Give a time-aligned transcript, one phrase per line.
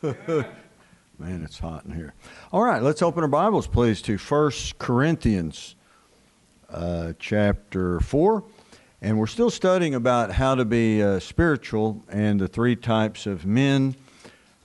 [0.02, 2.14] Man, it's hot in here.
[2.52, 5.76] All right, let's open our Bibles, please, to 1 Corinthians
[6.70, 8.42] uh, chapter 4.
[9.02, 13.44] And we're still studying about how to be uh, spiritual and the three types of
[13.44, 13.94] men.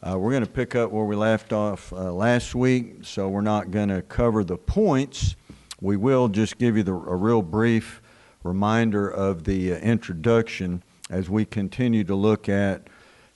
[0.01, 3.41] Uh, we're going to pick up where we left off uh, last week, so we're
[3.41, 5.35] not going to cover the points.
[5.81, 8.01] We will just give you the, a real brief
[8.43, 12.87] reminder of the uh, introduction as we continue to look at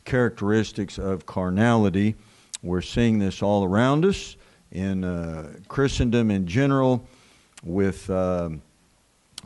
[0.09, 2.15] characteristics of carnality.
[2.63, 4.37] We're seeing this all around us
[4.71, 7.07] in uh, Christendom in general
[7.63, 8.49] with uh,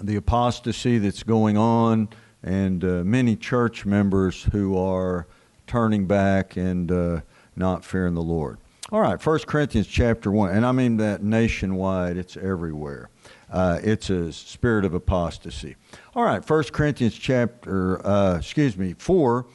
[0.01, 2.07] the apostasy that's going on
[2.43, 5.27] and uh, many church members who are
[5.67, 7.19] turning back and uh,
[7.57, 8.57] not fearing the Lord.
[8.89, 13.09] All right, 1 Corinthians chapter 1, and I mean that nationwide, it's everywhere.
[13.51, 15.75] Uh, it's a spirit of apostasy.
[16.15, 19.45] All right, 1 Corinthians chapter, uh, excuse me, 4,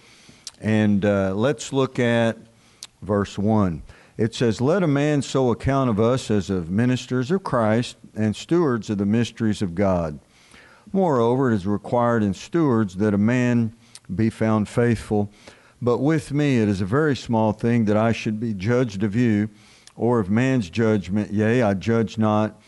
[0.60, 2.36] and uh, let's look at
[3.02, 3.82] verse 1.
[4.16, 8.34] It says, Let a man so account of us as of ministers of Christ and
[8.34, 10.18] stewards of the mysteries of God.
[10.92, 13.74] Moreover, it is required in stewards that a man
[14.12, 15.30] be found faithful.
[15.80, 19.14] But with me it is a very small thing that I should be judged of
[19.14, 19.50] you,
[19.96, 21.32] or of man's judgment.
[21.32, 22.60] Yea, I judge not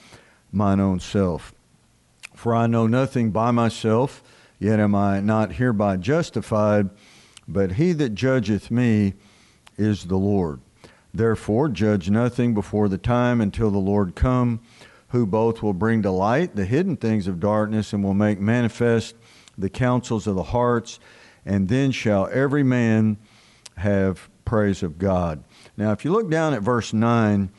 [0.52, 1.54] mine own self.
[2.34, 4.22] For I know nothing by myself,
[4.58, 6.90] yet am I not hereby justified.
[7.52, 9.14] But he that judgeth me,
[9.76, 10.60] is the Lord.
[11.12, 14.60] Therefore, judge nothing before the time until the Lord come,
[15.08, 19.16] who both will bring to light the hidden things of darkness and will make manifest
[19.58, 21.00] the counsels of the hearts,
[21.44, 23.16] and then shall every man
[23.76, 25.42] have praise of God.
[25.76, 27.50] Now, if you look down at verse 9,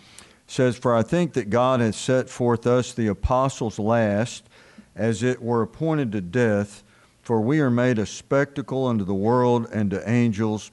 [0.48, 4.48] says, For I think that God has set forth us, the apostles, last,
[4.96, 6.84] as it were appointed to death,
[7.32, 10.70] for we are made a spectacle unto the world and to angels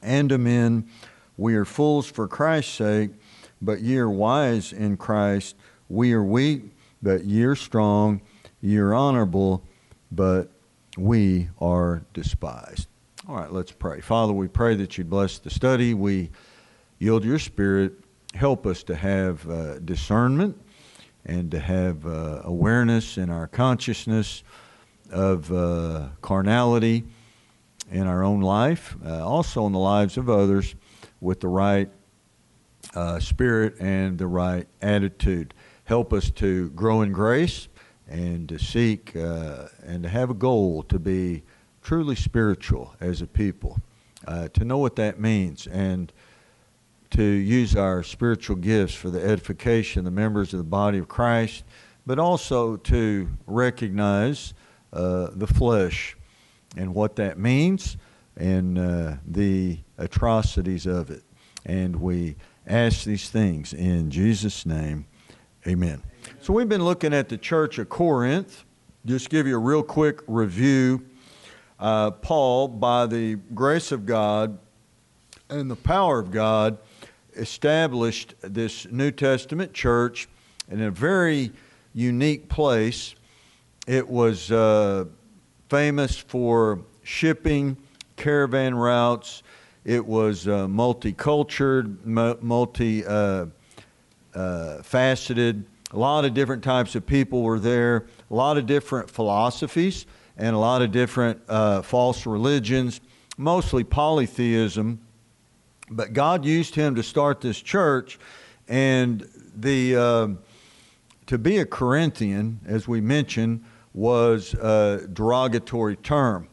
[0.00, 0.88] and to men,
[1.36, 3.10] we are fools for Christ's sake,
[3.60, 5.56] but ye are wise in Christ.
[5.90, 6.62] We are weak,
[7.02, 8.22] but ye are strong.
[8.62, 9.62] Ye are honorable,
[10.10, 10.48] but
[10.96, 12.88] we are despised.
[13.28, 14.00] All right, let's pray.
[14.00, 15.92] Father, we pray that you bless the study.
[15.92, 16.30] We
[16.98, 17.92] yield your spirit.
[18.32, 20.58] Help us to have uh, discernment
[21.26, 24.42] and to have uh, awareness in our consciousness
[25.10, 27.04] of uh, carnality
[27.90, 30.74] in our own life, uh, also in the lives of others,
[31.20, 31.90] with the right
[32.94, 35.54] uh, spirit and the right attitude.
[35.84, 37.68] Help us to grow in grace
[38.08, 41.42] and to seek uh, and to have a goal to be
[41.82, 43.78] truly spiritual as a people,
[44.26, 46.12] uh, to know what that means, and
[47.10, 51.08] to use our spiritual gifts for the edification of the members of the body of
[51.08, 51.64] Christ,
[52.06, 54.52] but also to recognize
[54.92, 56.16] uh, the flesh
[56.76, 57.96] and what that means
[58.36, 61.22] and uh, the atrocities of it.
[61.66, 65.06] And we ask these things in Jesus' name.
[65.66, 66.02] Amen.
[66.40, 68.64] So we've been looking at the church of Corinth.
[69.04, 71.04] Just give you a real quick review.
[71.78, 74.58] Uh, Paul, by the grace of God
[75.48, 76.78] and the power of God,
[77.36, 80.28] established this New Testament church
[80.68, 81.52] in a very
[81.94, 83.14] unique place.
[83.88, 85.06] It was uh,
[85.70, 87.78] famous for shipping,
[88.16, 89.42] caravan routes.
[89.82, 93.46] It was uh, multicultural, multi uh,
[94.34, 95.64] uh, faceted.
[95.92, 100.04] A lot of different types of people were there, a lot of different philosophies,
[100.36, 103.00] and a lot of different uh, false religions,
[103.38, 105.00] mostly polytheism.
[105.88, 108.18] But God used him to start this church,
[108.68, 109.26] and
[109.56, 110.36] the
[111.24, 113.64] to be a Corinthian, as we mentioned,
[113.98, 116.48] was a derogatory term.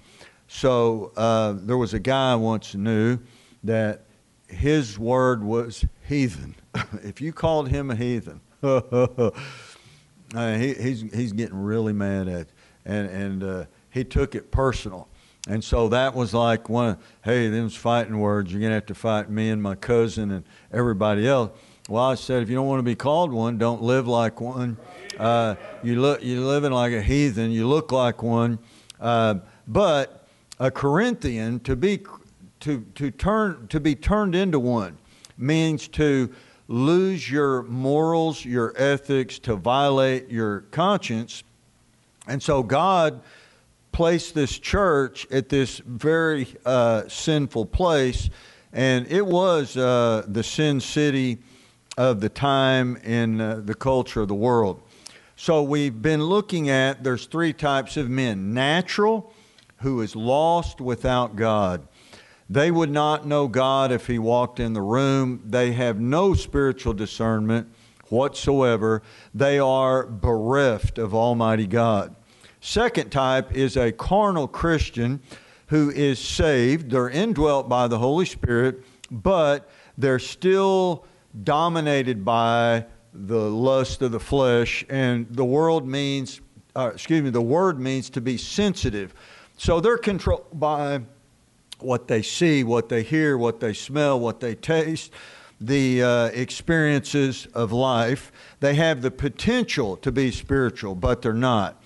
[0.48, 3.20] So uh, there was a guy I once knew
[3.64, 4.06] that
[4.48, 6.56] his word was heathen.
[7.04, 9.32] if you called him a heathen, uh,
[10.34, 12.48] he, he's, he's getting really mad at
[12.86, 15.08] and and uh, he took it personal.
[15.48, 18.52] And so that was like one hey, them's fighting words.
[18.52, 21.52] You're going to have to fight me and my cousin and everybody else.
[21.88, 24.78] Well, I said, if you don't want to be called one, don't live like one.
[25.20, 25.54] Uh,
[25.84, 27.52] you look, you're living like a heathen.
[27.52, 28.58] You look like one.
[29.00, 29.36] Uh,
[29.68, 30.28] but
[30.60, 32.00] a Corinthian to be
[32.62, 34.98] to to turn to be turned into one
[35.38, 36.34] means to
[36.68, 41.44] lose your morals, your ethics, to violate your conscience.
[42.28, 43.22] And so God
[43.92, 48.32] placed this church at this very uh, sinful place,
[48.74, 51.38] and it was uh, the sin city
[51.98, 54.82] of the time in uh, the culture of the world.
[55.36, 59.34] So we've been looking at there's three types of men natural,
[59.80, 61.88] who is lost without God.
[62.50, 65.42] They would not know God if He walked in the room.
[65.46, 67.68] They have no spiritual discernment
[68.10, 69.02] whatsoever.
[69.34, 72.16] They are bereft of Almighty God.
[72.62, 75.22] Second type is a carnal Christian
[75.68, 76.92] who is saved.
[76.92, 81.06] They're indwelt by the Holy Spirit, but they're still
[81.44, 84.86] dominated by the lust of the flesh.
[84.90, 86.42] And the world means,
[86.76, 89.14] uh, excuse me, the word means to be sensitive.
[89.58, 91.02] So they're controlled by
[91.80, 95.12] what they see, what they hear, what they smell, what they taste,
[95.60, 98.32] the uh, experiences of life.
[98.60, 101.82] They have the potential to be spiritual, but they're not.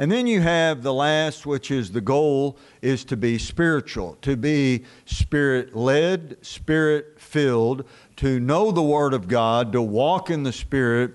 [0.00, 4.36] And then you have the last, which is the goal, is to be spiritual, to
[4.36, 7.84] be spirit led, spirit filled,
[8.16, 11.14] to know the Word of God, to walk in the Spirit,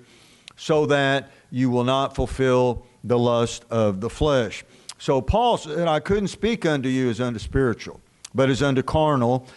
[0.57, 4.65] so that you will not fulfill the lust of the flesh.
[4.97, 8.01] So Paul said, I couldn't speak unto you as unto spiritual,
[8.35, 9.47] but as unto carnal.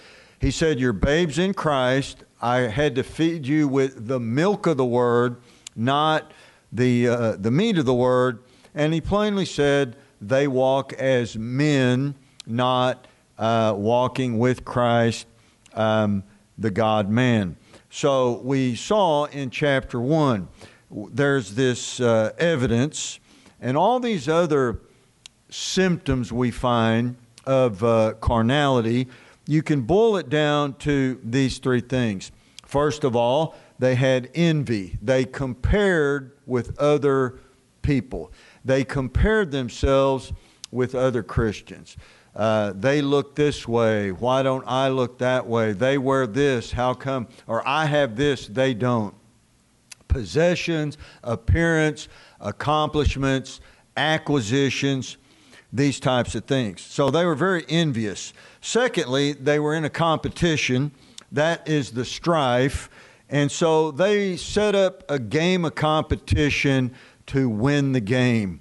[0.41, 2.25] He said, You're babes in Christ.
[2.41, 5.37] I had to feed you with the milk of the Word,
[5.75, 6.31] not
[6.73, 8.41] the, uh, the meat of the Word.
[8.77, 12.15] And he plainly said they walk as men,
[12.47, 13.09] not
[13.39, 15.27] uh, walking with Christ,
[15.73, 16.23] um,
[16.59, 17.57] the God man.
[17.91, 20.49] So we saw in chapter 1,
[21.11, 23.19] there's this uh, evidence,
[23.61, 24.81] and all these other
[25.49, 29.09] symptoms we find of uh, carnality,
[29.47, 32.31] you can boil it down to these three things.
[32.67, 34.99] First of all, they had envy.
[35.01, 37.39] They compared with other
[37.87, 38.33] people
[38.67, 40.33] they compared themselves
[40.73, 41.97] with other Christians.
[42.35, 44.11] Uh, they look this way.
[44.11, 45.73] Why don't I look that way?
[45.73, 46.73] They wear this.
[46.73, 47.29] How come?
[47.47, 48.49] Or I have this.
[48.49, 49.15] They don't.
[50.09, 52.09] Possessions, appearance,
[52.41, 53.61] accomplishments,
[53.97, 55.17] acquisitions,
[55.73, 56.83] these types of things.
[56.83, 58.35] So they were very envious.
[58.61, 60.91] Secondly, they were in a competition.
[61.31, 62.91] That is the strife.
[63.31, 66.93] And so they set up a game of competition
[67.27, 68.61] to win the game.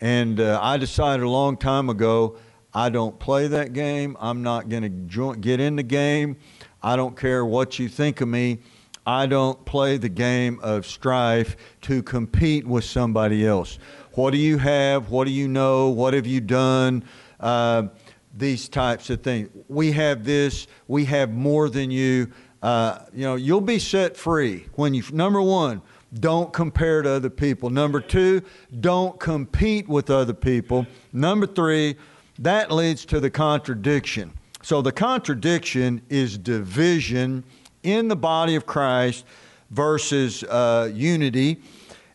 [0.00, 2.36] And uh, I decided a long time ago
[2.72, 4.16] I don't play that game.
[4.20, 6.36] I'm not going to get in the game.
[6.82, 8.60] I don't care what you think of me.
[9.06, 13.78] I don't play the game of strife to compete with somebody else.
[14.12, 15.10] What do you have?
[15.10, 15.88] What do you know?
[15.88, 17.04] What have you done?
[17.40, 17.88] Uh,
[18.36, 19.48] these types of things.
[19.68, 20.68] We have this.
[20.86, 22.30] We have more than you.
[22.62, 25.02] Uh, you know, you'll be set free when you.
[25.12, 25.82] Number one,
[26.18, 27.70] don't compare to other people.
[27.70, 28.42] Number two,
[28.80, 30.86] don't compete with other people.
[31.12, 31.96] Number three,
[32.38, 34.32] that leads to the contradiction.
[34.62, 37.44] So the contradiction is division
[37.82, 39.24] in the body of Christ
[39.70, 41.62] versus uh, unity.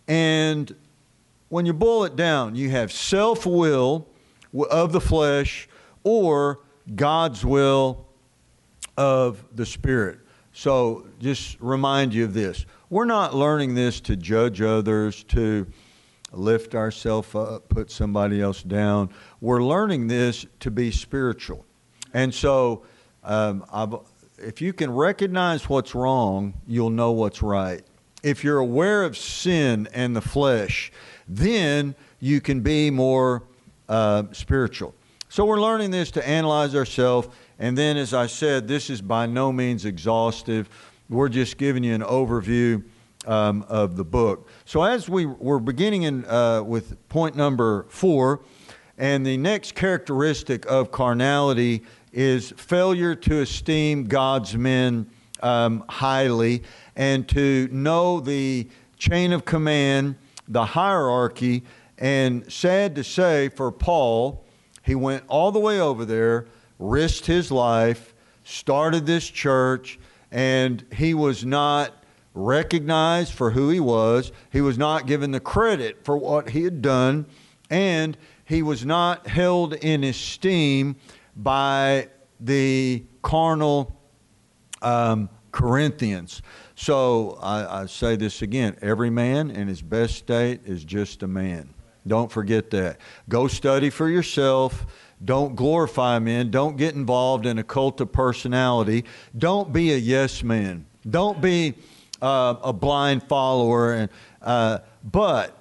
[0.07, 0.75] And
[1.49, 4.07] when you boil it down, you have self will
[4.69, 5.67] of the flesh
[6.03, 6.59] or
[6.95, 8.05] God's will
[8.97, 10.19] of the Spirit.
[10.53, 12.65] So just remind you of this.
[12.89, 15.65] We're not learning this to judge others, to
[16.31, 19.09] lift ourselves up, put somebody else down.
[19.41, 21.65] We're learning this to be spiritual.
[22.13, 22.83] And so,
[23.23, 23.65] um,
[24.37, 27.83] if you can recognize what's wrong, you'll know what's right.
[28.21, 30.91] If you're aware of sin and the flesh,
[31.27, 33.43] then you can be more
[33.89, 34.93] uh, spiritual.
[35.29, 37.29] So, we're learning this to analyze ourselves.
[37.57, 40.69] And then, as I said, this is by no means exhaustive.
[41.07, 42.83] We're just giving you an overview
[43.27, 44.49] um, of the book.
[44.65, 48.41] So, as we were beginning in, uh, with point number four,
[48.97, 55.07] and the next characteristic of carnality is failure to esteem God's men
[55.43, 56.63] um, highly
[56.95, 60.15] and to know the chain of command,
[60.47, 61.63] the hierarchy.
[61.99, 64.43] And sad to say, for Paul,
[64.81, 66.47] he went all the way over there,
[66.79, 69.99] risked his life, started this church
[70.35, 71.93] and he was not
[72.33, 74.33] recognized for who he was.
[74.51, 77.25] He was not given the credit for what he had done,
[77.69, 80.97] and he was not held in esteem
[81.37, 82.09] by
[82.41, 83.97] the carnal
[84.81, 86.41] um, Corinthians.
[86.75, 91.27] So I, I say this again every man in his best state is just a
[91.27, 91.73] man.
[92.05, 92.99] Don't forget that.
[93.29, 94.85] Go study for yourself
[95.23, 96.51] don't glorify men.
[96.51, 99.05] Don't get involved in a cult of personality.
[99.37, 100.85] Don't be a yes man.
[101.09, 101.75] Don't be
[102.21, 103.93] uh, a blind follower.
[103.93, 104.09] And,
[104.41, 105.57] uh, but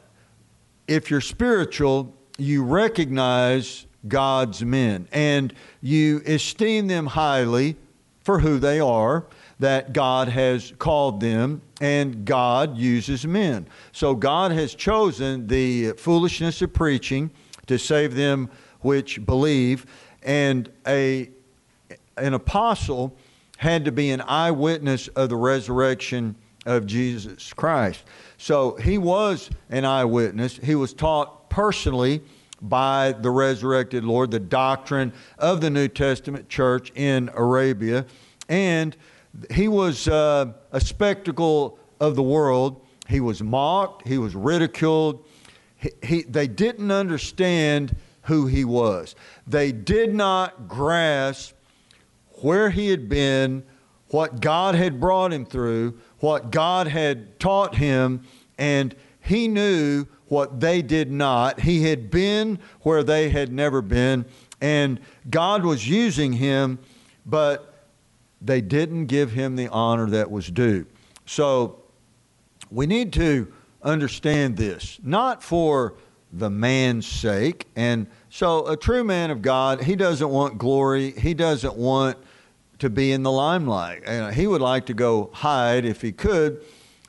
[0.89, 7.77] if you're spiritual, you recognize God's men and you esteem them highly
[8.23, 9.27] for who they are,
[9.61, 13.67] that God has called them, and God uses men.
[13.93, 17.31] So God has chosen the foolishness of preaching
[17.67, 18.51] to save them
[18.85, 19.87] which believe,
[20.23, 21.31] and a
[22.17, 23.17] an apostle
[23.57, 26.37] had to be an eyewitness of the resurrection
[26.67, 28.05] of Jesus Christ.
[28.39, 30.59] So he was an eyewitness.
[30.63, 32.23] He was taught personally
[32.63, 38.07] by the resurrected Lord the doctrine of the New Testament church in Arabia.
[38.49, 38.97] And
[39.51, 42.85] he was uh, a spectacle of the world.
[43.09, 45.25] He was mocked, he was ridiculed.
[45.77, 49.15] He, he, they didn't understand who he was,
[49.47, 51.55] they did not grasp
[52.41, 53.65] where he had been,
[54.09, 58.23] what God had brought him through, what God had taught him,
[58.59, 61.61] and he knew what they did not.
[61.61, 64.25] He had been where they had never been,
[64.61, 65.01] and
[65.31, 66.79] God was using him,
[67.25, 67.89] but
[68.41, 70.87] they didn't give him the honor that was due.
[71.27, 71.83] So
[72.71, 73.53] we need to
[73.83, 75.95] understand this, not for
[76.37, 77.69] the man's sake.
[77.77, 82.19] And so a true man of God, he doesn't want glory, he doesn't want
[82.81, 84.35] to be in the limelight.
[84.35, 86.63] He would like to go hide if he could,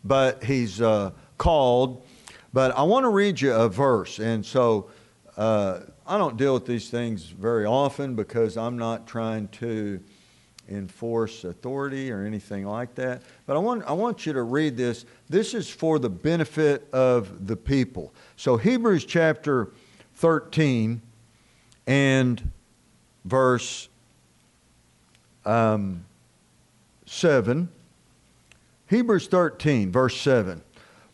[0.03, 2.05] but he's uh, called.
[2.53, 4.19] But I want to read you a verse.
[4.19, 4.89] And so
[5.35, 9.99] uh, I don't deal with these things very often because I'm not trying to
[10.69, 13.21] enforce authority or anything like that.
[13.45, 15.05] But I want, I want you to read this.
[15.29, 18.13] This is for the benefit of the people.
[18.35, 19.69] So, Hebrews chapter
[20.15, 21.01] 13
[21.87, 22.51] and
[23.25, 23.89] verse
[25.45, 26.05] um,
[27.05, 27.69] 7.
[28.87, 30.61] Hebrews 13, verse 7.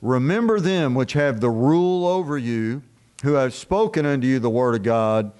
[0.02, 2.82] Remember them which have the rule over you,
[3.24, 5.32] who have spoken unto you the word of God,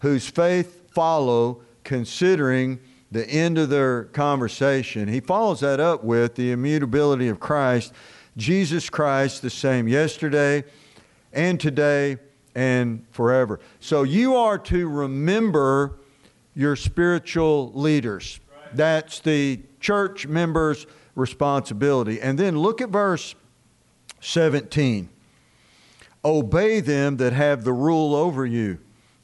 [0.00, 2.80] whose faith follow, considering
[3.16, 7.92] the end of their conversation, he follows that up with the immutability of Christ.
[8.36, 10.62] Jesus Christ, the same yesterday
[11.32, 12.18] and today
[12.54, 13.60] and forever.
[13.80, 15.98] So you are to remember
[16.54, 18.40] your spiritual leaders.
[18.74, 22.20] That's the church members' responsibility.
[22.20, 23.34] And then look at verse
[24.20, 25.08] 17.
[26.24, 28.78] Obey them that have the rule over you,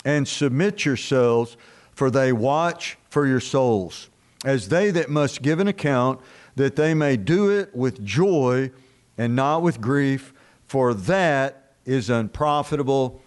[0.04, 1.56] and submit yourselves,
[1.92, 4.08] for they watch for your souls,
[4.42, 6.18] as they that must give an account,
[6.56, 8.70] that they may do it with joy
[9.18, 10.32] and not with grief,
[10.66, 13.20] for that is unprofitable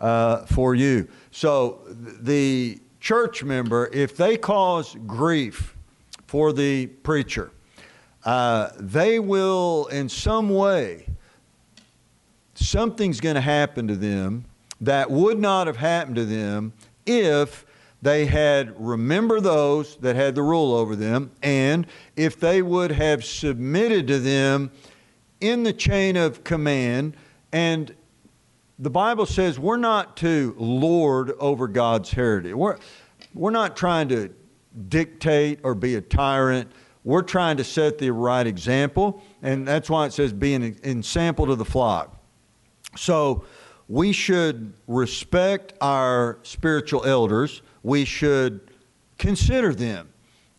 [0.00, 1.06] uh, for you.
[1.30, 5.76] So the church member, if they cause grief
[6.26, 7.52] for the preacher,
[8.24, 11.06] uh, they will, in some way,
[12.54, 14.46] something's going to happen to them
[14.80, 16.72] that would not have happened to them
[17.06, 17.64] if
[18.02, 23.24] they had remember those that had the rule over them, and if they would have
[23.24, 24.72] submitted to them
[25.40, 27.16] in the chain of command,
[27.52, 27.94] and
[28.78, 32.54] the Bible says we're not to lord over God's heritage.
[32.54, 32.78] We're,
[33.34, 34.34] we're not trying to
[34.88, 36.72] dictate or be a tyrant.
[37.04, 41.46] We're trying to set the right example, and that's why it says be an example
[41.46, 42.16] to the flock.
[42.96, 43.44] So
[43.88, 48.60] we should respect our spiritual elders we should
[49.18, 50.08] consider them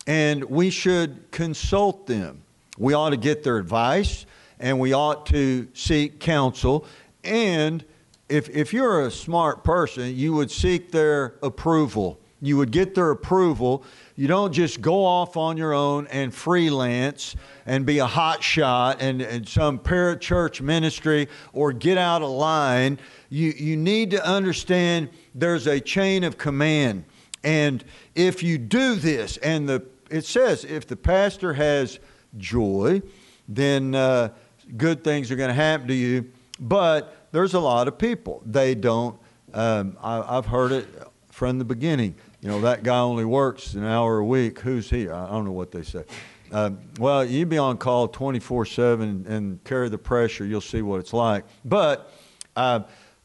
[0.07, 2.41] and we should consult them.
[2.77, 4.25] We ought to get their advice
[4.59, 6.85] and we ought to seek counsel.
[7.23, 7.83] And
[8.29, 12.19] if, if you're a smart person, you would seek their approval.
[12.41, 13.83] You would get their approval.
[14.15, 19.01] You don't just go off on your own and freelance and be a hot shot
[19.01, 22.99] and, and some parachurch ministry or get out of line.
[23.29, 27.05] You, you need to understand there's a chain of command.
[27.43, 27.83] And
[28.15, 31.99] if you do this, and the it says if the pastor has
[32.37, 33.01] joy,
[33.47, 34.29] then uh,
[34.77, 36.31] good things are going to happen to you.
[36.59, 39.17] But there's a lot of people they don't.
[39.53, 40.87] Um, I, have heard it
[41.31, 42.15] from the beginning.
[42.41, 44.59] You know that guy only works an hour a week.
[44.59, 45.09] Who's he?
[45.09, 46.03] I don't know what they say.
[46.51, 50.45] Um, well, you be on call 24 7 and carry the pressure.
[50.45, 51.45] You'll see what it's like.
[51.65, 52.11] But
[52.55, 52.81] uh,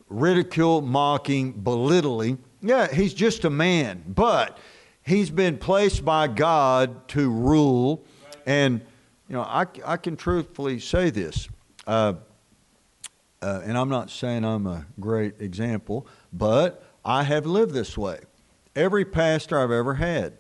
[0.09, 4.59] ridicule, mocking, belittling yeah, he's just a man, but
[5.03, 8.05] he's been placed by God to rule.
[8.47, 8.81] And,
[9.29, 11.49] you know, I, I can truthfully say this.
[11.87, 12.15] Uh,
[13.41, 18.21] uh, and I'm not saying I'm a great example, but I have lived this way.
[18.75, 20.35] Every pastor I've ever had,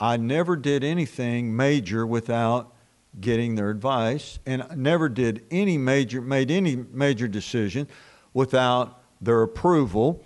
[0.00, 2.74] I never did anything major without
[3.20, 7.88] getting their advice, and never did any major made any major decision
[8.32, 10.22] without their approval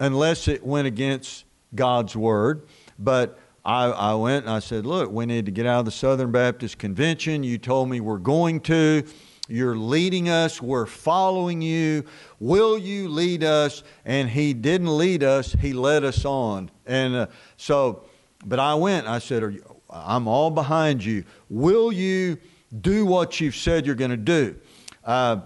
[0.00, 2.66] unless it went against God's word.
[2.98, 5.90] But I, I, went and I said, Look, we need to get out of the
[5.90, 7.42] Southern Baptist Convention.
[7.42, 9.04] You told me we're going to.
[9.46, 10.62] You're leading us.
[10.62, 12.04] We're following you.
[12.40, 13.82] Will you lead us?
[14.04, 16.70] And he didn't lead us, he led us on.
[16.86, 18.04] And uh, so
[18.44, 19.06] But I went.
[19.06, 21.24] I said, you, I'm all behind you.
[21.50, 22.38] Will you
[22.80, 24.56] do what you've said you're going to do?
[25.04, 25.40] Uh,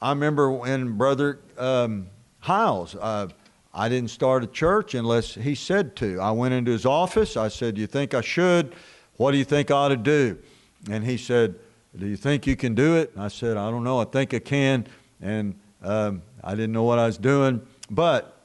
[0.00, 2.08] I remember when Brother um,
[2.40, 3.28] Hiles, uh,
[3.78, 6.20] I didn't start a church unless he said to.
[6.20, 7.36] I went into his office.
[7.36, 8.74] I said, You think I should?
[9.18, 10.36] What do you think I ought to do?
[10.90, 11.54] And he said,
[11.96, 13.12] Do you think you can do it?
[13.14, 14.00] And I said, I don't know.
[14.00, 14.88] I think I can.
[15.22, 17.64] And um, I didn't know what I was doing.
[17.88, 18.36] But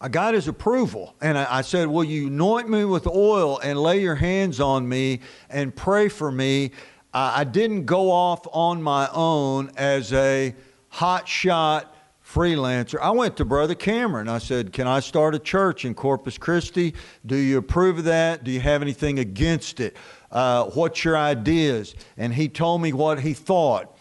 [0.00, 1.16] I got his approval.
[1.20, 4.88] And I, I, said, Will you anoint me with oil and lay your hands on
[4.88, 6.70] me and pray for me?
[7.12, 10.54] I didn't go off on my own as a
[10.90, 11.95] hot shot
[12.26, 12.98] freelancer.
[13.00, 14.28] I went to Brother Cameron.
[14.28, 16.94] I said, Can I start a church in Corpus Christi?
[17.24, 18.44] Do you approve of that?
[18.44, 19.96] Do you have anything against it?
[20.30, 21.94] Uh, what's your ideas?
[22.16, 23.96] And he told me what he thought.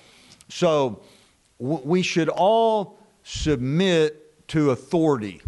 [0.49, 1.01] So
[1.59, 5.41] w- we should all submit to authority.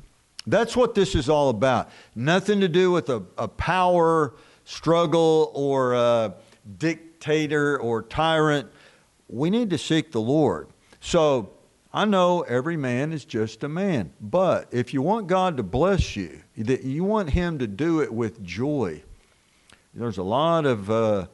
[0.46, 1.90] That's what this is all about.
[2.16, 6.36] Nothing to do with a, a power struggle or a
[6.78, 8.70] dictator or tyrant.
[9.28, 10.70] We need to seek the Lord.
[11.00, 11.57] So
[11.98, 16.16] I know every man is just a man, but if you want God to bless
[16.16, 19.02] you, that you want Him to do it with joy.
[19.96, 21.26] There's a lot of uh,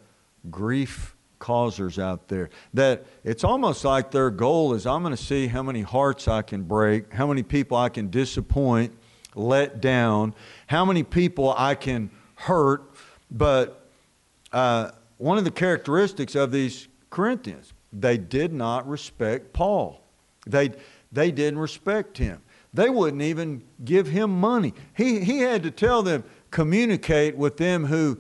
[0.50, 5.48] grief causers out there that it's almost like their goal is I'm going to see
[5.48, 8.98] how many hearts I can break, how many people I can disappoint,
[9.36, 10.34] let down,
[10.68, 12.90] how many people I can hurt.
[13.30, 13.86] But
[14.54, 20.03] uh, one of the characteristics of these Corinthians, they did not respect Paul.
[20.46, 20.72] They,
[21.12, 22.42] they didn't respect him.
[22.74, 24.74] They wouldn't even give him money.
[24.96, 28.20] He, he had to tell them, communicate with them who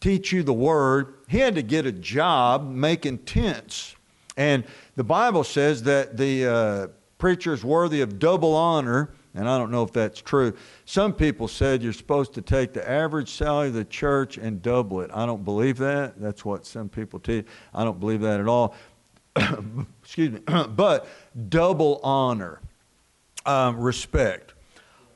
[0.00, 1.14] teach you the word.
[1.28, 3.96] He had to get a job making tents.
[4.36, 4.64] And
[4.96, 6.86] the Bible says that the uh,
[7.18, 10.54] preacher is worthy of double honor and I don't know if that's true.
[10.86, 15.00] Some people said you're supposed to take the average salary of the church and double
[15.02, 15.10] it.
[15.14, 16.20] I don't believe that.
[16.20, 17.46] That's what some people teach.
[17.72, 18.74] I don't believe that at all.
[20.02, 20.40] Excuse me.
[20.68, 21.06] but
[21.48, 22.60] double honor,
[23.46, 24.54] um, respect.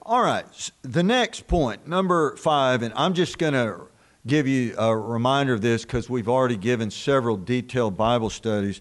[0.02, 0.44] All right.
[0.82, 3.86] The next point, number five, and I'm just going to
[4.26, 8.80] give you a reminder of this because we've already given several detailed Bible studies.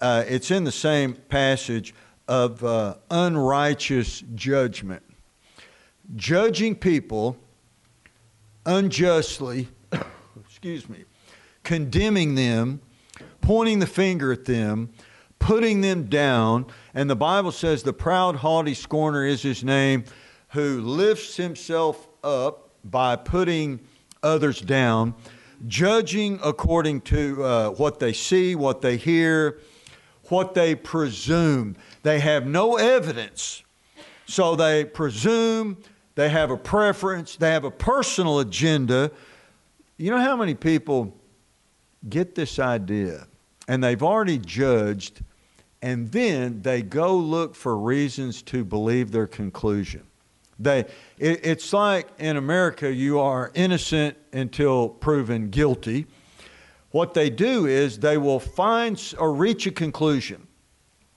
[0.00, 1.94] Uh, it's in the same passage
[2.28, 5.02] of uh, unrighteous judgment.
[6.16, 7.36] Judging people
[8.66, 9.68] unjustly,
[10.40, 11.04] excuse me,
[11.62, 12.80] condemning them,
[13.40, 14.90] pointing the finger at them,
[15.38, 16.66] putting them down.
[16.94, 20.04] And the Bible says, The proud, haughty scorner is his name,
[20.50, 23.80] who lifts himself up by putting
[24.22, 25.14] others down,
[25.66, 29.58] judging according to uh, what they see, what they hear,
[30.24, 31.76] what they presume.
[32.02, 33.62] They have no evidence,
[34.26, 35.78] so they presume,
[36.14, 39.10] they have a preference, they have a personal agenda.
[39.96, 41.16] You know how many people
[42.08, 43.26] get this idea
[43.70, 45.22] and they've already judged,
[45.80, 50.02] and then they go look for reasons to believe their conclusion.
[50.58, 50.80] They,
[51.18, 56.06] it, it's like in America, you are innocent until proven guilty.
[56.90, 60.48] What they do is they will find or reach a conclusion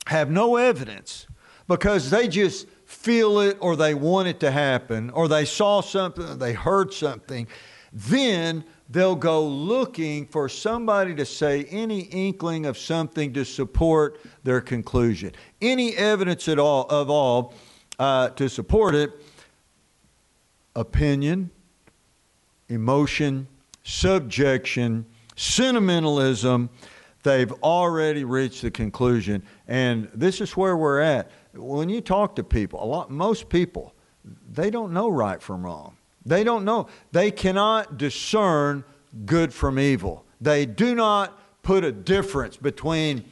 [0.06, 1.26] have no evidence
[1.68, 6.24] because they just feel it or they want it to happen or they saw something
[6.24, 7.48] or they heard something,
[7.92, 14.62] then they'll go looking for somebody to say any inkling of something to support their
[14.62, 15.32] conclusion.
[15.62, 17.54] Any evidence at all of all
[18.00, 19.12] uh, to support it,
[20.76, 21.50] opinion,
[22.70, 23.48] emotion,
[23.84, 26.70] subjection, sentimentalism,
[27.24, 29.44] they've already reached the conclusion.
[29.68, 31.32] And this is where we're at.
[31.54, 33.94] When you talk to people, a lot, most people,
[34.52, 35.98] they don't know right from wrong.
[36.26, 36.88] They don't know.
[37.12, 38.84] They cannot discern
[39.26, 40.26] good from evil.
[40.40, 43.26] They do not put a difference between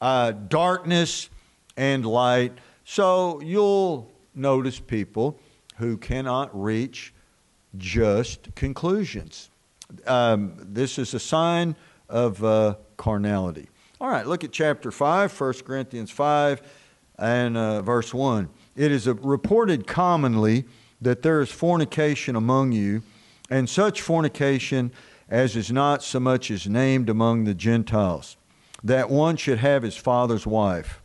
[0.00, 1.30] uh, darkness
[1.76, 2.52] and light.
[2.84, 5.40] So you'll notice people
[5.76, 7.12] who cannot reach
[7.76, 9.50] just conclusions.
[10.06, 11.76] Um, this is a sign
[12.08, 13.68] of uh, carnality.
[14.00, 16.62] All right, look at chapter 5, 1 Corinthians 5
[17.18, 18.48] and uh, verse 1.
[18.74, 20.64] It is reported commonly
[21.00, 23.02] that there is fornication among you,
[23.50, 24.92] and such fornication
[25.28, 28.36] as is not so much as named among the Gentiles,
[28.82, 31.02] that one should have his father's wife.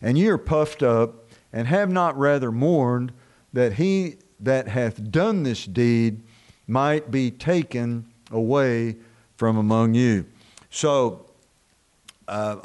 [0.00, 3.12] And ye are puffed up, and have not rather mourned
[3.52, 6.20] that he that hath done this deed
[6.66, 8.96] might be taken away
[9.36, 10.26] from among you.
[10.70, 11.26] So,
[12.26, 12.56] uh,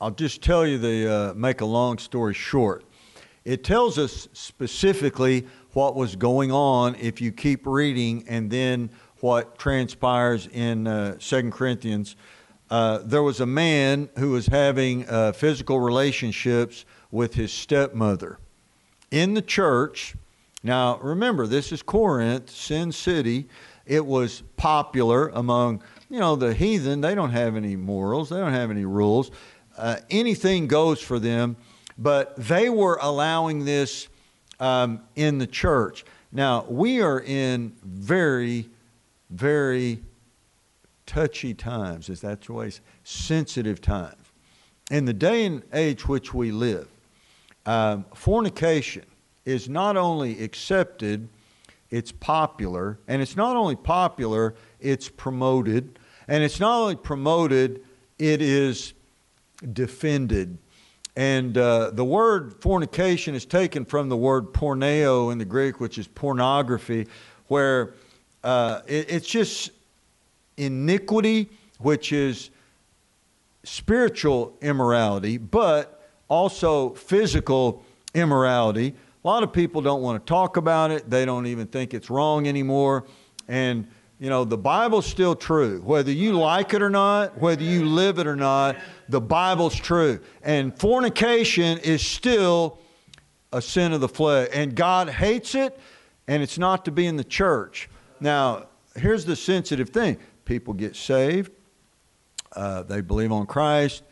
[0.00, 2.84] I'll just tell you the uh, make a long story short.
[3.46, 9.56] It tells us specifically what was going on if you keep reading and then what
[9.56, 12.16] transpires in uh, 2 Corinthians.
[12.68, 18.40] Uh, there was a man who was having uh, physical relationships with his stepmother
[19.12, 20.16] in the church.
[20.64, 23.46] Now, remember, this is Corinth, Sin City.
[23.86, 27.00] It was popular among, you know, the heathen.
[27.00, 29.30] They don't have any morals, they don't have any rules.
[29.78, 31.54] Uh, anything goes for them,
[31.98, 34.08] but they were allowing this
[34.60, 36.04] um, in the church.
[36.32, 38.68] Now, we are in very,
[39.30, 40.00] very
[41.06, 42.80] touchy times, is that choice?
[43.04, 44.16] Sensitive times.
[44.90, 46.88] In the day and age which we live,
[47.64, 49.04] um, fornication
[49.44, 51.28] is not only accepted,
[51.90, 52.98] it's popular.
[53.08, 55.98] And it's not only popular, it's promoted.
[56.28, 57.82] And it's not only promoted,
[58.18, 58.92] it is
[59.72, 60.58] defended.
[61.16, 65.96] And uh, the word fornication is taken from the word porneo in the Greek, which
[65.96, 67.06] is pornography,
[67.48, 67.94] where
[68.44, 69.70] uh, it, it's just
[70.58, 71.48] iniquity,
[71.78, 72.50] which is
[73.64, 77.82] spiritual immorality, but also physical
[78.14, 78.94] immorality.
[79.24, 81.08] A lot of people don't want to talk about it.
[81.08, 83.06] They don't even think it's wrong anymore.
[83.48, 85.80] And, you know, the Bible's still true.
[85.82, 88.76] Whether you like it or not, whether you live it or not,
[89.08, 90.20] the Bible's true.
[90.42, 92.78] And fornication is still
[93.52, 94.48] a sin of the flesh.
[94.52, 95.78] And God hates it,
[96.28, 97.90] and it's not to be in the church.
[98.20, 101.52] Now, here's the sensitive thing people get saved,
[102.54, 104.02] uh, they believe on Christ,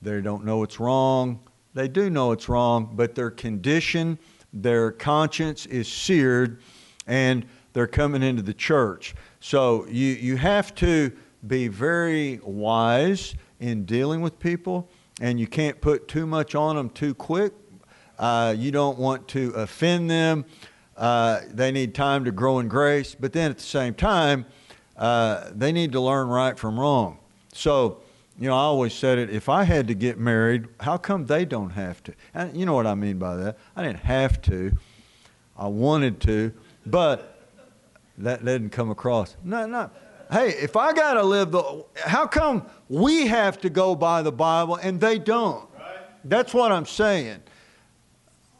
[0.00, 1.40] they don't know it's wrong.
[1.74, 4.18] They do know it's wrong, but their condition,
[4.52, 6.60] their conscience is seared,
[7.06, 9.14] and they're coming into the church.
[9.40, 11.12] So you, you have to
[11.46, 14.88] be very wise in dealing with people,
[15.20, 17.52] and you can't put too much on them too quick.
[18.18, 20.44] Uh, you don't want to offend them.
[20.96, 24.44] Uh, they need time to grow in grace, but then at the same time,
[24.96, 27.18] uh, they need to learn right from wrong.
[27.52, 28.02] So,
[28.38, 31.44] you know, I always said it if I had to get married, how come they
[31.44, 32.14] don't have to?
[32.34, 33.58] And you know what I mean by that.
[33.74, 34.72] I didn't have to,
[35.56, 36.52] I wanted to,
[36.86, 37.31] but
[38.18, 39.36] that didn't come across.
[39.42, 39.90] No, no.
[40.30, 44.32] Hey, if I got to live the, how come we have to go by the
[44.32, 45.68] Bible and they don't?
[46.24, 47.42] That's what I'm saying.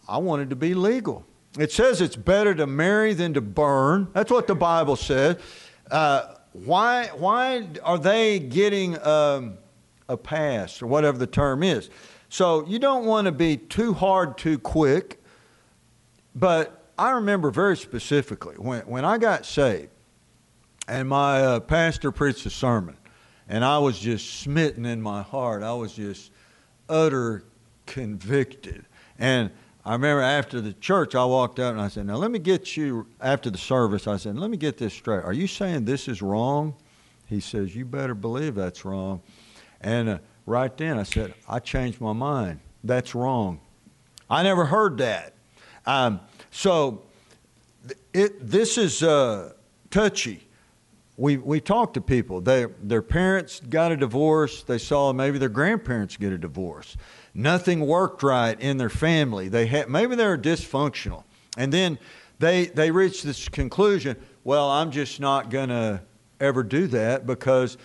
[0.09, 1.25] I wanted to be legal.
[1.59, 4.09] It says it's better to marry than to burn.
[4.13, 5.37] That's what the Bible says.
[5.91, 9.59] Uh, why, why are they getting um,
[10.09, 11.89] a pass or whatever the term is?
[12.29, 15.23] So you don't want to be too hard too quick.
[16.35, 19.89] But I remember very specifically when, when I got saved
[20.87, 22.97] and my uh, pastor preached a sermon,
[23.49, 25.65] and I was just smitten in my heart.
[25.65, 26.31] I was just
[26.89, 27.43] utter
[27.87, 28.85] convicted.
[29.19, 29.51] And
[29.85, 32.77] I remember after the church, I walked out and I said, Now let me get
[32.77, 35.25] you, after the service, I said, Let me get this straight.
[35.25, 36.73] Are you saying this is wrong?
[37.27, 39.23] He says, You better believe that's wrong.
[39.81, 42.61] And uh, right then I said, I changed my mind.
[42.85, 43.59] That's wrong.
[44.31, 45.35] I never heard that.
[45.85, 46.21] Um,
[46.53, 47.03] so
[48.15, 49.55] it, this is uh,
[49.91, 50.47] touchy.
[51.17, 52.41] We, we talk to people.
[52.41, 54.63] They, their parents got a divorce.
[54.63, 56.97] They saw maybe their grandparents get a divorce
[57.35, 59.49] nothing worked right in their family.
[59.49, 61.25] They had, maybe they're dysfunctional.
[61.57, 61.99] And then
[62.39, 66.03] they, they reached this conclusion well, I'm just not going to
[66.41, 67.79] ever do that because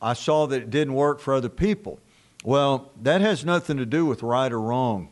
[0.00, 2.00] I saw that it didn't work for other people.
[2.44, 5.10] Well, that has nothing to do with right or wrong.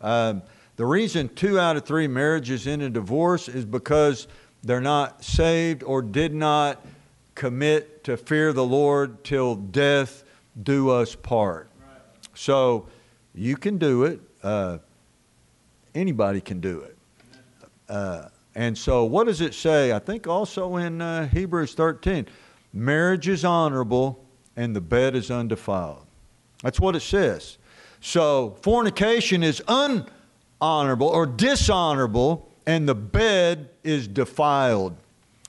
[0.00, 0.42] Um,
[0.78, 4.28] the reason two out of three marriages end in divorce is because
[4.62, 6.86] they're not saved or did not
[7.34, 10.22] commit to fear the Lord till death
[10.62, 11.68] do us part.
[11.80, 12.00] Right.
[12.34, 12.86] So
[13.34, 14.20] you can do it.
[14.40, 14.78] Uh,
[15.96, 16.96] anybody can do it.
[17.88, 19.92] Uh, and so, what does it say?
[19.92, 22.28] I think also in uh, Hebrews 13
[22.72, 26.06] marriage is honorable and the bed is undefiled.
[26.62, 27.58] That's what it says.
[28.00, 30.12] So, fornication is unhonorable
[30.60, 34.96] or dishonorable, and the bed is defiled.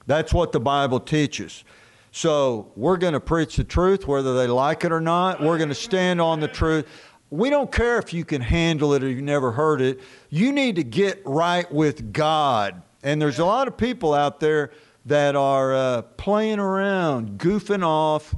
[0.08, 1.64] That's what the Bible teaches.
[2.12, 5.42] So, we're going to preach the truth whether they like it or not.
[5.42, 6.88] We're going to stand on the truth
[7.32, 10.00] we don't care if you can handle it or you've never heard it.
[10.30, 12.82] You need to get right with God.
[13.04, 14.72] And there's a lot of people out there
[15.06, 18.36] that are uh, playing around, goofing off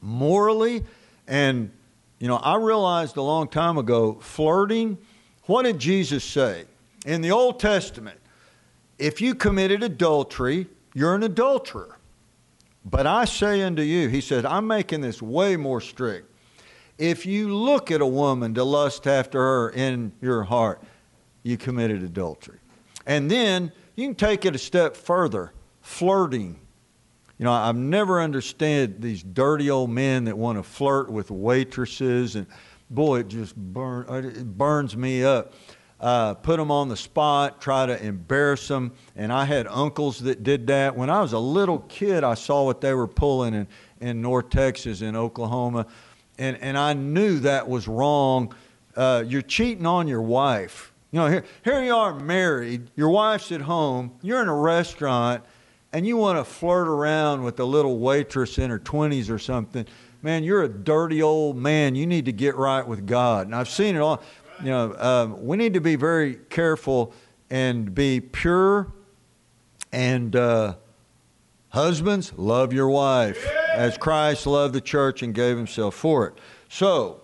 [0.00, 0.84] morally.
[1.26, 1.70] And,
[2.18, 4.98] you know, I realized a long time ago flirting.
[5.46, 6.64] What did Jesus say?
[7.06, 8.18] In the Old Testament,
[8.98, 11.98] if you committed adultery, you're an adulterer.
[12.84, 16.30] But I say unto you, he said, I'm making this way more strict
[16.98, 20.82] if you look at a woman to lust after her in your heart,
[21.42, 22.58] you committed adultery.
[23.06, 25.52] And then you can take it a step further
[25.82, 26.58] flirting.
[27.38, 32.36] You know, I've never understood these dirty old men that want to flirt with waitresses,
[32.36, 32.46] and
[32.94, 35.54] boy, it just burn, uh, it burns me up.
[36.00, 38.92] Uh, put them on the spot, try to embarrass them.
[39.16, 40.94] And I had uncles that did that.
[40.96, 43.68] When I was a little kid, I saw what they were pulling in,
[44.00, 45.86] in North Texas in Oklahoma,
[46.36, 48.54] and, and I knew that was wrong.
[48.94, 50.92] Uh, you're cheating on your wife.
[51.10, 55.44] You know, here, here you are married, your wife's at home, you're in a restaurant,
[55.92, 59.86] and you want to flirt around with a little waitress in her 20s or something.
[60.24, 61.94] Man, you're a dirty old man.
[61.94, 63.44] You need to get right with God.
[63.46, 64.22] And I've seen it all.
[64.60, 67.12] You know, um, we need to be very careful
[67.50, 68.90] and be pure.
[69.92, 70.76] And uh,
[71.68, 76.38] husbands, love your wife as Christ loved the church and gave himself for it.
[76.70, 77.20] So,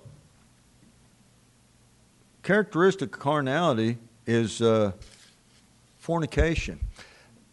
[2.42, 4.92] characteristic of carnality is uh,
[5.96, 6.78] fornication.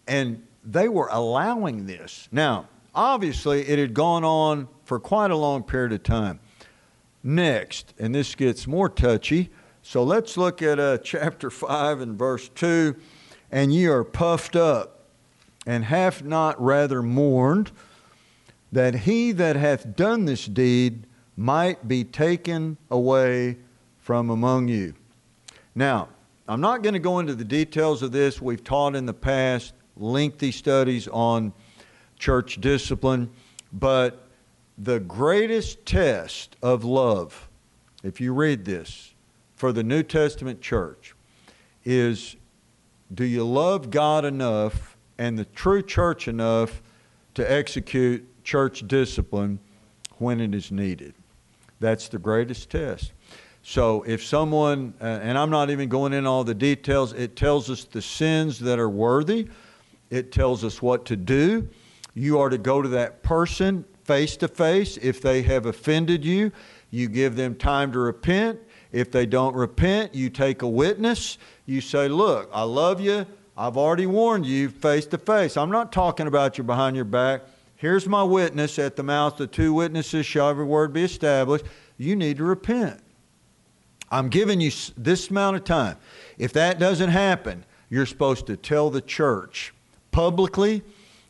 [0.10, 2.28] And they were allowing this.
[2.34, 6.40] Now, obviously, it had gone on for quite a long period of time.
[7.24, 9.50] Next, and this gets more touchy,
[9.82, 12.96] so let's look at uh, chapter 5 and verse 2.
[13.50, 15.06] And ye are puffed up,
[15.66, 17.72] and have not rather mourned,
[18.72, 21.06] that he that hath done this deed
[21.38, 23.58] might be taken away
[24.00, 24.94] from among you.
[25.76, 26.10] Now,
[26.48, 28.42] I'm not going to go into the details of this.
[28.42, 31.54] We've taught in the past lengthy studies on
[32.18, 33.30] church discipline,
[33.72, 34.28] but
[34.78, 37.50] the greatest test of love,
[38.04, 39.14] if you read this,
[39.56, 41.16] for the New Testament church
[41.84, 42.36] is
[43.14, 46.82] do you love God enough and the true church enough
[47.34, 49.60] to execute church discipline
[50.18, 51.14] when it is needed?
[51.80, 53.14] That's the greatest test.
[53.64, 57.70] So if someone, uh, and I'm not even going in all the details, it tells
[57.70, 59.48] us the sins that are worthy.
[60.10, 61.68] It tells us what to do.
[62.18, 64.98] You are to go to that person face to face.
[64.98, 66.52] If they have offended you,
[66.90, 68.60] you give them time to repent.
[68.92, 71.38] If they don't repent, you take a witness.
[71.68, 73.28] You say, Look, I love you.
[73.56, 75.58] I've already warned you face to face.
[75.58, 77.44] I'm not talking about you behind your back.
[77.76, 78.80] Here's my witness.
[78.80, 81.66] At the mouth of two witnesses shall every word be established.
[82.00, 83.00] You need to repent.
[84.10, 85.98] I'm giving you this amount of time.
[86.40, 89.72] If that doesn't happen, you're supposed to tell the church
[90.10, 90.82] publicly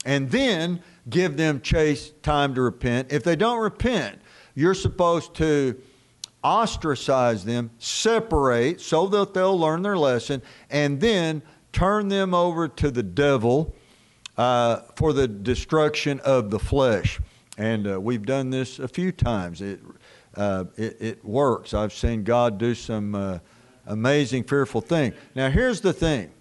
[0.08, 3.12] and then give them chase time to repent.
[3.12, 4.20] If they don't repent,
[4.56, 5.80] you're supposed to
[6.44, 11.42] ostracize them, separate so that they'll learn their lesson, and then
[11.74, 13.76] turn them over to the devil
[14.38, 17.20] uh, for the destruction of the flesh.
[17.58, 19.62] And uh, we've done this a few times.
[19.62, 19.82] It
[20.36, 21.74] uh, it, it, works.
[21.74, 23.40] I've seen God do some uh,
[23.88, 25.16] amazing, fearful things.
[25.34, 26.32] Now, here's the thing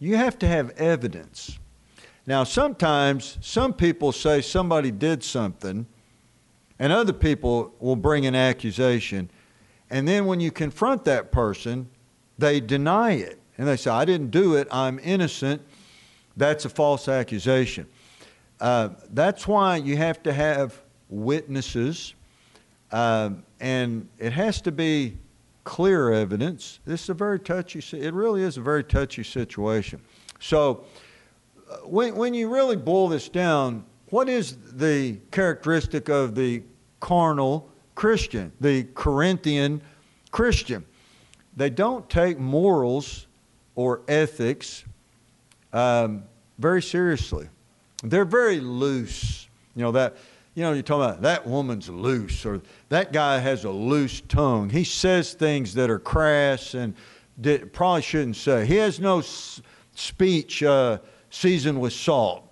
[0.00, 1.58] you have to have evidence.
[2.26, 5.86] Now, sometimes some people say somebody did something,
[6.78, 9.30] and other people will bring an accusation.
[9.90, 11.88] And then when you confront that person,
[12.38, 13.38] they deny it.
[13.58, 15.62] And they say, I didn't do it, I'm innocent.
[16.36, 17.86] That's a false accusation.
[18.60, 22.14] Uh, that's why you have to have witnesses
[22.92, 25.16] um, and it has to be
[25.64, 26.80] clear evidence.
[26.84, 30.00] This is a very touchy, it really is a very touchy situation.
[30.40, 31.09] So, uh,
[31.84, 36.62] when, when you really boil this down, what is the characteristic of the
[36.98, 39.82] carnal Christian, the Corinthian
[40.30, 40.84] Christian?
[41.56, 43.26] They don't take morals
[43.74, 44.84] or ethics
[45.72, 46.24] um,
[46.58, 47.48] very seriously.
[48.02, 49.48] They're very loose.
[49.76, 50.16] You know, that
[50.54, 54.68] you know, you're talking about that woman's loose or that guy has a loose tongue.
[54.68, 56.94] He says things that are crass and
[57.72, 58.66] probably shouldn't say.
[58.66, 59.22] He has no
[59.94, 60.98] speech uh,
[61.30, 62.46] seasoned with salt.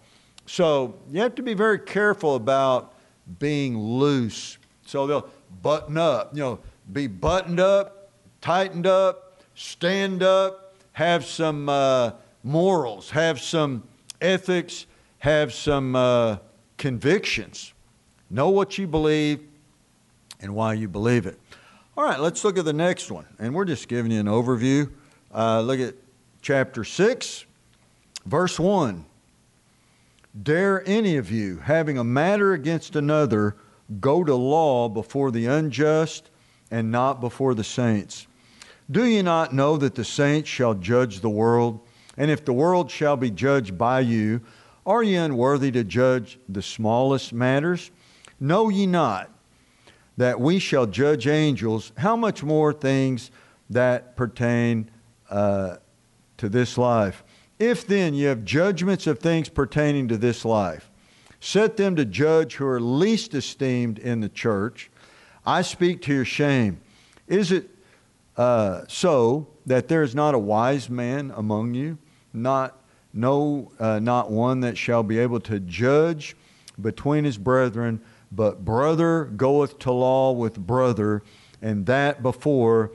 [0.46, 2.94] So you have to be very careful about
[3.38, 4.56] being loose.
[4.86, 5.28] So they'll
[5.62, 6.58] button up, you know,
[6.92, 8.10] be buttoned up,
[8.40, 12.12] tightened up, stand up, have some uh,
[12.42, 13.82] morals, have some
[14.20, 14.86] ethics,
[15.18, 16.38] have some uh,
[16.76, 17.74] convictions.
[18.30, 19.40] Know what you believe
[20.40, 21.38] and why you believe it.
[21.96, 23.26] All right, let's look at the next one.
[23.38, 24.90] And we're just giving you an overview.
[25.34, 25.94] Uh, look at
[26.40, 27.44] chapter 6,
[28.26, 29.04] verse 1.
[30.40, 33.57] Dare any of you, having a matter against another,
[34.00, 36.31] go to law before the unjust
[36.70, 38.26] and not before the saints?
[38.90, 41.81] Do you not know that the saints shall judge the world?
[42.16, 44.40] And if the world shall be judged by you,
[44.87, 47.90] are ye unworthy to judge the smallest matters?
[48.40, 49.31] Know ye not
[50.16, 51.92] that we shall judge angels?
[51.96, 53.31] How much more things
[53.70, 54.90] that pertain
[55.31, 55.76] uh,
[56.38, 57.22] to this life?
[57.58, 60.90] If then you have judgments of things pertaining to this life,
[61.40, 64.90] set them to judge who are least esteemed in the church.
[65.44, 66.80] I speak to your shame.
[67.26, 67.68] Is it
[68.36, 71.98] uh, so that there is not a wise man among you,
[72.32, 72.78] not
[73.12, 76.36] no, uh, not one that shall be able to judge
[76.80, 81.22] between his brethren, but brother goeth to law with brother,
[81.60, 82.92] and that before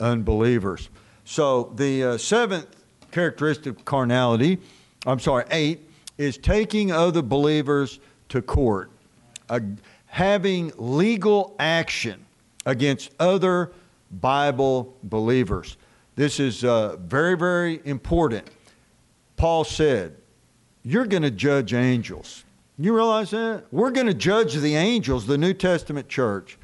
[0.00, 0.88] unbelievers.
[1.24, 2.66] So the uh, seventh
[3.12, 4.58] characteristic of carnality,
[5.06, 8.90] I'm sorry, eight, is taking other believers to court,
[9.48, 9.60] uh,
[10.06, 12.24] having legal action
[12.66, 13.72] against other
[14.10, 15.76] Bible believers.
[16.16, 18.48] This is uh, very, very important.
[19.36, 20.16] Paul said,
[20.82, 22.44] You're going to judge angels.
[22.78, 23.64] You realize that?
[23.70, 26.58] We're going to judge the angels, the New Testament church.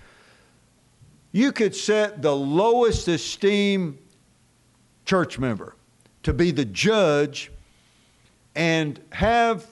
[1.33, 3.99] You could set the lowest esteem
[5.05, 5.75] church member
[6.23, 7.51] to be the judge
[8.55, 9.67] and have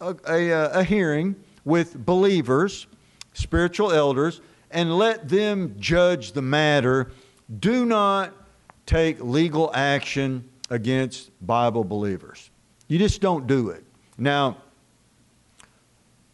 [0.00, 2.86] a, a, uh, a, hearing with believers,
[3.34, 7.10] spiritual elders, and let them judge the matter.
[7.58, 8.32] Do not
[8.86, 12.50] take legal action against Bible believers.
[12.88, 13.84] You just don't do it.
[14.16, 14.56] Now,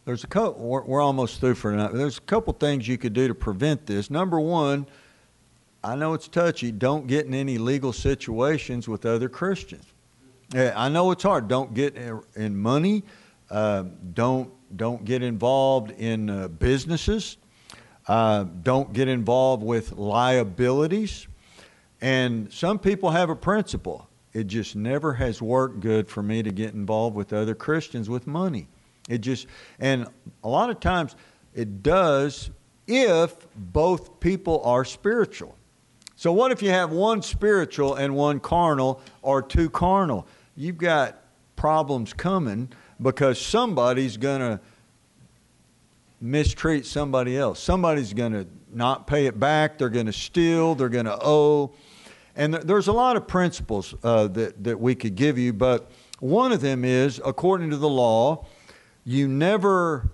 [0.05, 1.93] there's a couple, we're, we're almost through for tonight.
[1.93, 4.11] There's a couple things you could do to prevent this.
[4.11, 4.87] Number one,
[5.87, 6.73] I know it's touchy.
[6.73, 9.85] Don't get in any legal situations with other Christians.
[10.53, 11.47] I know it's hard.
[11.47, 11.97] Don't get
[12.35, 13.05] in money.
[13.49, 17.37] Uh, don't don't get involved in uh, businesses.
[18.09, 21.29] Uh, don't get involved with liabilities.
[22.01, 24.09] And some people have a principle.
[24.33, 28.27] It just never has worked good for me to get involved with other Christians with
[28.27, 28.67] money.
[29.09, 29.47] It just,
[29.79, 30.09] and
[30.43, 31.15] a lot of times
[31.55, 32.51] it does
[32.89, 35.57] if both people are spiritual.
[36.19, 40.27] So, what if you have one spiritual and one carnal or two carnal?
[40.57, 41.21] You've got
[41.57, 44.61] problems coming because somebody's going to
[46.19, 47.63] mistreat somebody else.
[47.63, 49.77] Somebody's going to not pay it back.
[49.77, 50.75] They're going to steal.
[50.75, 51.75] They're going to owe.
[52.35, 56.51] And there's a lot of principles uh, that, that we could give you, but one
[56.51, 58.47] of them is according to the law,
[59.05, 60.11] you never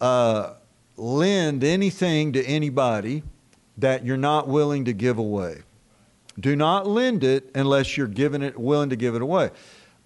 [0.00, 0.54] uh,
[0.96, 3.22] lend anything to anybody
[3.78, 5.62] that you're not willing to give away.
[6.38, 9.50] Do not lend it unless you're giving it willing to give it away.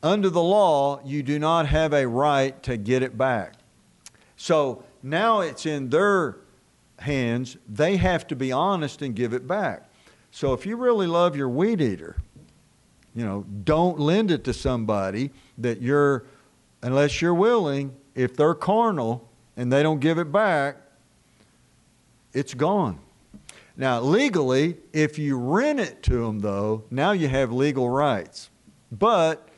[0.03, 3.55] Under the law, you do not have a right to get it back.
[4.37, 6.37] So now it's in their
[6.99, 7.57] hands.
[7.69, 9.91] They have to be honest and give it back.
[10.31, 12.17] So if you really love your weed eater,
[13.15, 16.25] you know, don't lend it to somebody that you're
[16.83, 20.77] unless you're willing, if they're carnal and they don't give it back,
[22.33, 22.99] it's gone.
[23.81, 28.51] Now, legally, if you rent it to them, though, now you have legal rights.
[28.93, 29.49] But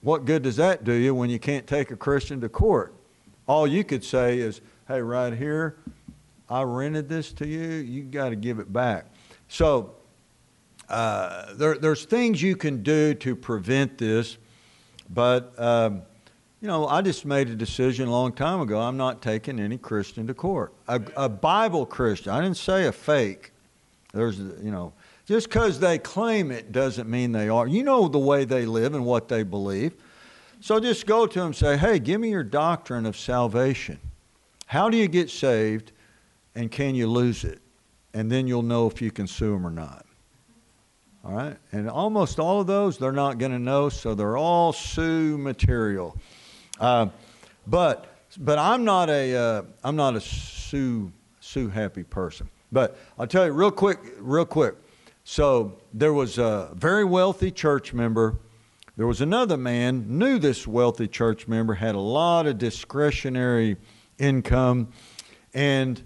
[0.00, 2.92] what good does that do you when you can't take a Christian to court?
[3.46, 5.76] All you could say is, hey, right here,
[6.48, 9.06] I rented this to you, you got to give it back.
[9.46, 9.94] So,
[10.88, 14.38] uh, there, there's things you can do to prevent this,
[15.08, 16.02] but um,
[16.60, 18.80] you know, I just made a decision a long time ago.
[18.80, 20.74] I'm not taking any Christian to court.
[20.88, 22.32] A, a Bible Christian.
[22.32, 23.52] I didn't say a fake.
[24.12, 24.92] There's, you know,
[25.24, 27.66] just because they claim it doesn't mean they are.
[27.66, 29.94] You know the way they live and what they believe.
[30.60, 33.98] So just go to them and say, hey, give me your doctrine of salvation.
[34.66, 35.92] How do you get saved
[36.54, 37.60] and can you lose it?
[38.12, 40.04] And then you'll know if you can sue them or not.
[41.24, 41.56] All right?
[41.72, 46.16] And almost all of those, they're not going to know, so they're all sue material.
[46.80, 47.08] Uh,
[47.66, 48.06] but
[48.38, 52.48] but I'm not a uh, I'm not a sue sue happy person.
[52.72, 54.74] But I'll tell you real quick, real quick.
[55.24, 58.36] So there was a very wealthy church member.
[58.96, 63.76] There was another man knew this wealthy church member had a lot of discretionary
[64.18, 64.88] income,
[65.52, 66.02] and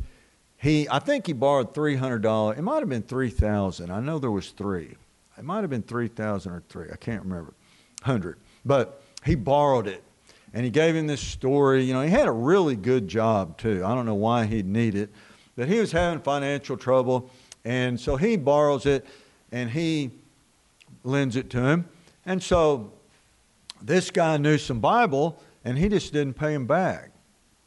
[0.56, 2.58] he I think he borrowed three hundred dollars.
[2.58, 3.90] It might have been three thousand.
[3.90, 4.96] I know there was three.
[5.38, 6.88] It might have been three thousand or three.
[6.92, 7.54] I can't remember.
[8.02, 8.38] Hundred.
[8.64, 10.02] But he borrowed it
[10.54, 11.82] and he gave him this story.
[11.82, 13.82] You know, he had a really good job too.
[13.84, 15.10] I don't know why he'd need it,
[15.56, 17.28] but he was having financial trouble,
[17.64, 19.04] and so he borrows it
[19.52, 20.10] and he
[21.02, 21.88] lends it to him.
[22.24, 22.92] And so
[23.82, 27.10] this guy knew some Bible, and he just didn't pay him back.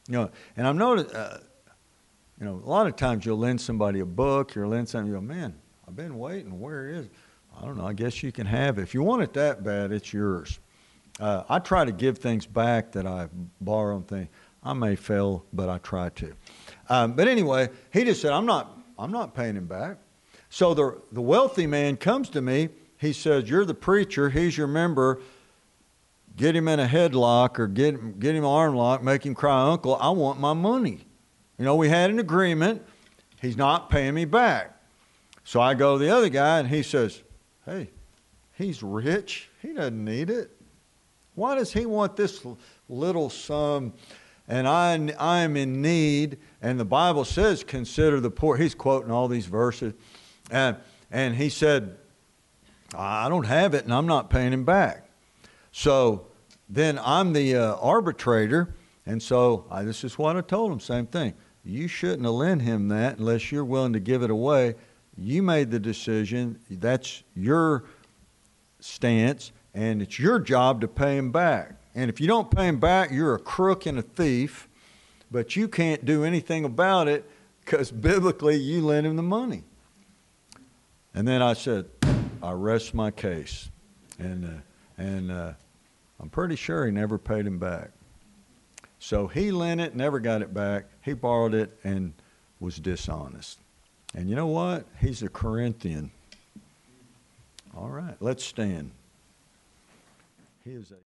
[0.08, 1.38] You know, and I've noticed, uh,
[2.40, 5.16] you know, a lot of times you'll lend somebody a book, you'll lend something, you
[5.16, 5.54] go, man,
[5.88, 6.60] I've been waiting.
[6.60, 7.12] Where is it?
[7.58, 7.88] I don't know.
[7.88, 8.84] I guess you can have it.
[8.84, 10.60] If you want it that bad, it's yours.
[11.20, 13.28] Uh, I try to give things back that I
[13.62, 14.28] borrow and things.
[14.64, 16.34] I may fail, but I try to.
[16.90, 18.78] Um, but anyway, he just said, "I'm not.
[19.00, 19.98] I'm not paying him back."
[20.50, 24.68] So the the wealthy man comes to me he says, You're the preacher, he's your
[24.68, 25.22] member.
[26.36, 29.72] Get him in a headlock or get him, get him arm lock, make him cry,
[29.72, 31.06] Uncle, I want my money.
[31.58, 32.84] You know, we had an agreement.
[33.42, 34.80] He's not paying me back.
[35.44, 37.24] So I go to the other guy and he says,
[37.66, 37.90] Hey,
[38.54, 39.50] he's rich.
[39.62, 40.52] He doesn't need it.
[41.38, 42.44] Why does he want this
[42.90, 43.94] little sum?
[44.48, 46.40] And I, I am in need.
[46.64, 48.58] And the Bible says, consider the poor.
[48.58, 49.94] He's quoting all these verses.
[50.50, 50.78] And,
[51.12, 51.96] and he said,
[52.96, 55.08] I don't have it and I'm not paying him back.
[55.72, 56.26] So
[56.68, 58.74] then I'm the uh, arbitrator.
[59.06, 61.36] And so I, this is what I told him same thing.
[61.64, 64.74] You shouldn't have lent him that unless you're willing to give it away.
[65.16, 66.58] You made the decision.
[66.68, 67.84] That's your
[68.80, 71.74] stance, and it's your job to pay him back.
[71.96, 74.68] And if you don't pay him back, you're a crook and a thief,
[75.32, 77.30] but you can't do anything about it
[77.62, 79.64] because biblically you lent him the money.
[81.14, 81.86] And then I said,
[82.44, 83.70] I rest my case.
[84.20, 85.54] And, uh, and uh,
[86.20, 87.90] I'm pretty sure he never paid him back.
[89.00, 90.86] So he lent it, never got it back.
[91.04, 92.14] He borrowed it and
[92.60, 93.60] was dishonest.
[94.16, 94.86] And you know what?
[95.00, 96.12] He's a Corinthian.
[97.76, 98.92] All right, let's stand.
[100.68, 101.07] He is a uh,